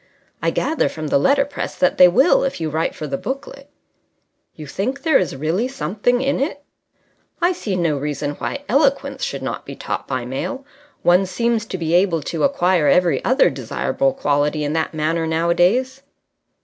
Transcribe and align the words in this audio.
"I 0.41 0.49
gather 0.49 0.89
from 0.89 1.09
the 1.09 1.19
letterpress 1.19 1.75
that 1.75 1.99
they 1.99 2.07
will 2.07 2.43
if 2.43 2.59
you 2.59 2.71
write 2.71 2.95
for 2.95 3.05
the 3.05 3.19
booklet." 3.19 3.69
"You 4.55 4.65
think 4.65 5.03
there 5.03 5.19
is 5.19 5.35
really 5.35 5.67
something 5.67 6.23
in 6.23 6.39
it?" 6.39 6.63
"I 7.39 7.51
see 7.51 7.75
no 7.75 7.99
reason 7.99 8.31
why 8.31 8.63
eloquence 8.67 9.23
should 9.23 9.43
not 9.43 9.63
be 9.63 9.75
taught 9.75 10.07
by 10.07 10.25
mail. 10.25 10.65
One 11.03 11.27
seems 11.27 11.67
to 11.67 11.77
be 11.77 11.93
able 11.93 12.23
to 12.23 12.43
acquire 12.43 12.87
every 12.87 13.23
other 13.23 13.51
desirable 13.51 14.15
quality 14.15 14.63
in 14.63 14.73
that 14.73 14.95
manner 14.95 15.27
nowadays." 15.27 16.01